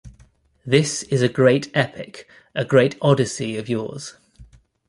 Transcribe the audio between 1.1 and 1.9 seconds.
a great